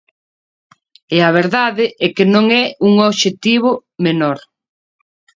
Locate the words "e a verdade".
1.15-1.85